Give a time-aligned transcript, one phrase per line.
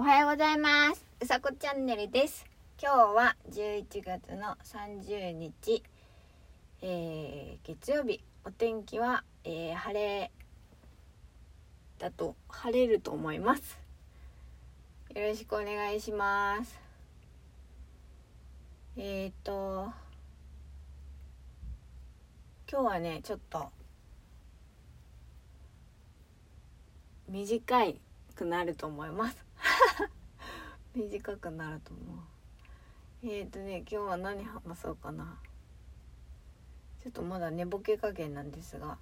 [0.00, 1.04] おはようございます。
[1.20, 2.46] うさこチャンネルです。
[2.82, 5.82] 今日は11月の30日、
[6.80, 8.24] えー、月曜日。
[8.46, 10.30] お天気は、えー、晴れ
[11.98, 13.78] だと晴れると思います。
[15.14, 16.80] よろしくお願いします。
[18.96, 19.92] えっ、ー、と
[22.72, 23.68] 今日はねちょっと
[27.28, 28.00] 短い
[28.34, 29.49] くなると思います。
[30.94, 32.18] 短くなると思う。
[33.22, 35.38] えっ、ー、とね今日は何話そうかな。
[37.02, 38.98] ちょっとまだ寝ぼけ加減なんですが。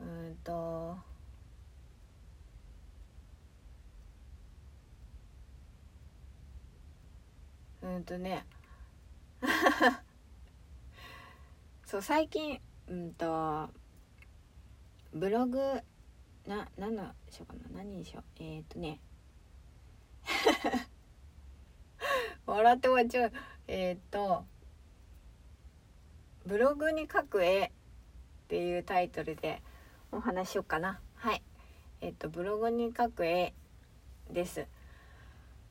[0.00, 0.96] うんと。
[7.82, 8.46] うんとね。
[11.84, 13.68] そう最近うんと
[15.12, 15.82] ブログ
[16.46, 17.78] な何のしようかな？
[17.78, 18.24] 何にしよう？
[18.42, 19.00] えっ、ー、とね。
[22.52, 23.32] 笑って終わっちゃう。
[23.66, 24.44] えっ、と
[26.46, 27.70] ブログに書く絵っ
[28.48, 29.62] ていうタイトルで
[30.10, 31.00] お話ししようかな。
[31.14, 31.42] はい。
[32.00, 33.54] えっ、とブログに書く絵
[34.30, 34.66] です。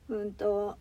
[0.08, 0.76] うんと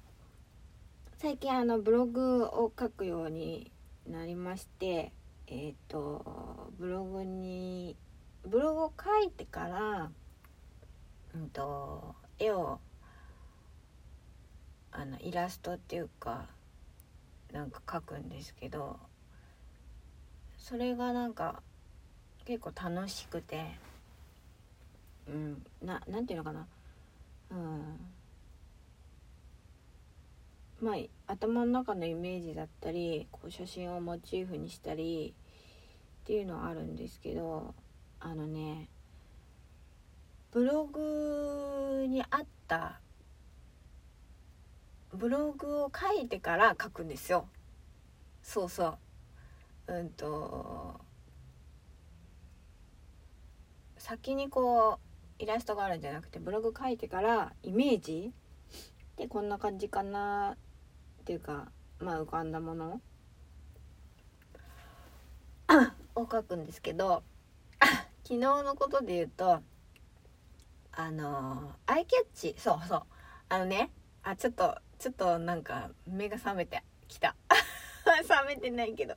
[1.19, 3.71] 最近あのブログを書くように
[4.09, 5.11] なりまして
[5.45, 7.95] えっ、とブログに
[8.43, 10.11] ブログを書いてから
[11.35, 12.79] うんと絵を
[14.91, 16.45] あのイラストっていうか
[17.51, 18.99] なんか描くんですけど
[20.57, 21.61] それがなんか
[22.45, 23.65] 結構楽しくて
[25.27, 26.67] うんななんていうのかな
[27.51, 27.99] うん
[30.81, 35.33] まあ頭の中のイメージだったりこう写真をモチーフにしたり
[36.23, 37.73] っていうのはあるんですけど
[38.19, 38.87] あのね
[40.51, 43.00] ブログにあった
[45.13, 47.47] ブログを書いてから書くんですよ。
[48.41, 48.97] そうそ
[49.87, 49.93] う。
[49.93, 51.01] うんと
[53.97, 54.99] 先にこ
[55.39, 58.31] うイラストがあるんじゃなくてブログ書いてからイメージ。
[59.17, 63.01] でこんな感じかなっていうかまあ浮かんだもの。
[66.15, 67.23] を書くんですけど
[68.23, 69.61] 昨日のことで言うと
[70.93, 72.55] あのアイキャッチ。
[72.57, 73.03] そうそう。
[73.49, 73.91] あのね
[74.23, 77.35] あちょっとちょっとなんか目が覚めてきた。
[78.27, 79.15] 覚めてないけど。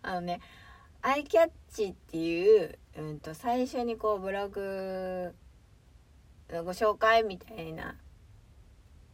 [0.00, 0.40] あのね
[1.02, 5.34] アイキャッチっていう、うんと、最初にこうブログ
[6.48, 7.96] のご紹介みたいな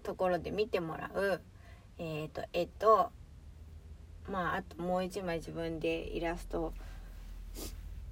[0.05, 1.43] ところで見てもらう
[1.99, 3.10] えっ、ー、と絵と
[4.28, 6.72] まああともう一枚自分でイラスト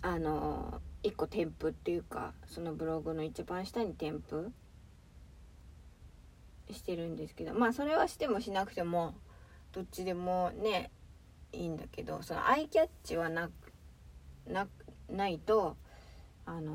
[0.02, 4.50] あの一個添付っていうかそのブログの一番下に添付
[6.72, 9.14] してるんですけどまあそれはしてもしなくても
[9.72, 10.90] どっちでもね
[11.52, 13.50] いいんだけどそのアイキャッチはな
[14.46, 14.66] な
[15.08, 15.76] ないと
[16.46, 16.72] あの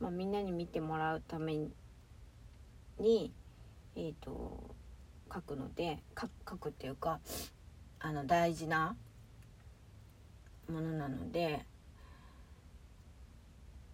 [0.00, 1.58] まあ、みんなに見てもらうため
[2.98, 3.32] に
[3.94, 4.74] えっ、ー、と
[5.32, 7.20] 書くので書くっていうか
[8.00, 8.96] あの大事な
[10.68, 11.64] ものなので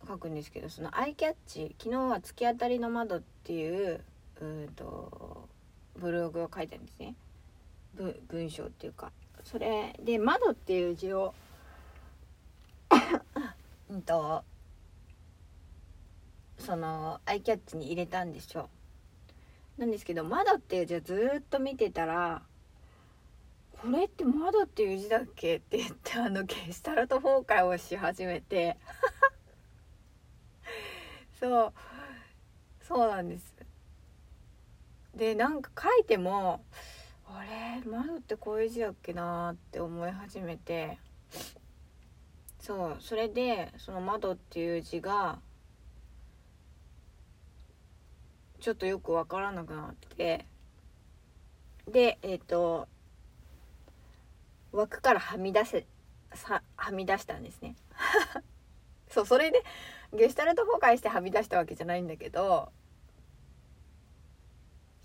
[0.06, 4.04] 書くんですけどそのアイキャッチ昨日は「突き当たりの窓」っていう
[4.40, 5.48] うと
[5.96, 7.14] ブログを書いたんですね。
[8.28, 9.12] 文章っていうか。
[9.44, 11.32] それで「窓」っていう字を
[13.88, 14.44] うんと
[16.58, 18.68] そのアイキャッチに入れたんでしょ
[19.78, 22.42] なんですけど「窓」っていう字をずっと見てたら
[23.80, 28.76] 「これって窓っていう字だっけ?」って言ってあのゲスタルト崩壊をし始めて。
[31.38, 31.72] そう。
[32.82, 33.55] そうなんです。
[35.16, 36.62] でなんか書いても
[37.26, 40.98] あれ窓ってこういう字だっけなって思い始めて。
[42.66, 45.38] そうそれでその窓っていう字が
[48.58, 50.46] ちょっとよくわからなくなって。
[51.86, 52.88] でえっ、ー、と
[54.72, 55.86] 枠からはみ出せ
[56.34, 57.76] さはみ出したんですね。
[59.08, 59.62] そうそれで
[60.12, 62.72] ゲシュタルト崩壊してはみ出したわけじゃないんだけど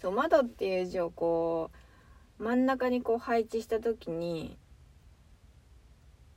[0.02, 1.70] そう窓っていう字をこ
[2.40, 4.58] う真ん中にこう配置した時に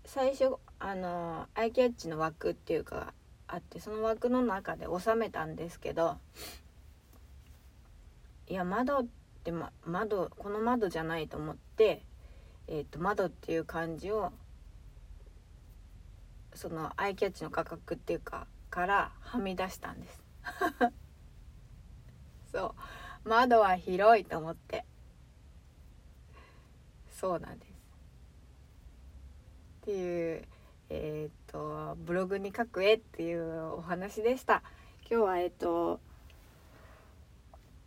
[0.04, 3.14] 最初あのアイキャッチの枠っていうか
[3.48, 6.18] あってその枠の中で収めたんですけど
[8.48, 9.06] いや窓っ
[9.42, 12.02] て、ま、窓この窓じゃないと思って、
[12.68, 14.30] えーと窓っていう漢字を
[16.54, 20.22] そのアイキャッチの価格っていうかからはみ出したんです。
[22.52, 22.74] そう。
[23.24, 24.84] 窓は広いと思って
[27.10, 27.70] そうなんです
[29.82, 30.42] っていう
[30.90, 34.62] えっ、とブログに書く絵っていうお話でした
[35.10, 36.00] 今日はえっ、と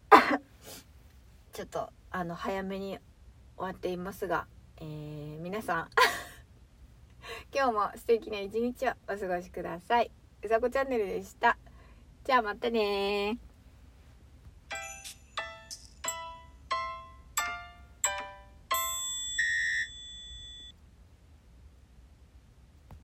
[1.54, 2.98] ちょっとあの早めに
[3.58, 4.48] 終わっていますが、
[4.78, 5.90] えー、皆さん
[7.54, 10.12] 今日も素敵な一日をお過ごしください。
[10.44, 11.58] うさこチャンネルでした。
[12.24, 13.40] じゃあまたね